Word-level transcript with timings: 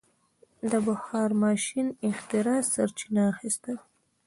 د 0.71 0.71
بخار 0.87 1.29
ماشین 1.43 1.87
اختراع 2.09 2.59
سرچینه 2.73 3.21
اخیسته. 3.33 3.73